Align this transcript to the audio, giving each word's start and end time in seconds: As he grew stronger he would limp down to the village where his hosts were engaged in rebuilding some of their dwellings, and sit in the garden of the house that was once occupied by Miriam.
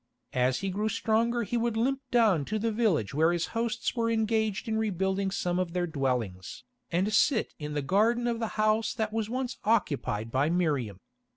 As 0.33 0.61
he 0.61 0.71
grew 0.71 0.89
stronger 0.89 1.43
he 1.43 1.57
would 1.57 1.77
limp 1.77 2.01
down 2.09 2.43
to 2.45 2.57
the 2.57 2.71
village 2.71 3.13
where 3.13 3.31
his 3.31 3.45
hosts 3.53 3.95
were 3.95 4.09
engaged 4.09 4.67
in 4.67 4.79
rebuilding 4.79 5.29
some 5.29 5.59
of 5.59 5.73
their 5.73 5.85
dwellings, 5.85 6.63
and 6.91 7.13
sit 7.13 7.53
in 7.59 7.75
the 7.75 7.83
garden 7.83 8.25
of 8.25 8.39
the 8.39 8.47
house 8.57 8.95
that 8.95 9.13
was 9.13 9.29
once 9.29 9.59
occupied 9.63 10.31
by 10.31 10.49
Miriam. 10.49 10.99